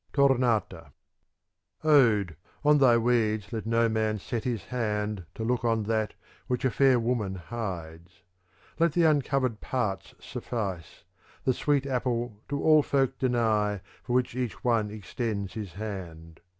[0.13, 0.39] '■ 1'.
[0.39, 0.93] Tomata
[1.83, 6.15] Ode, on thy weeds let no man set his hand to look on that
[6.47, 8.23] which a fair woman hides;
[8.79, 11.03] let the uncovered parts suffice,
[11.43, 16.39] the sweet apple to all folk deny for which each one extends his hand.